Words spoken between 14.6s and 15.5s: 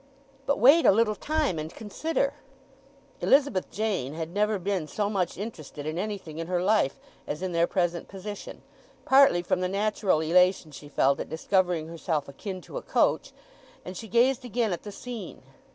at the scene.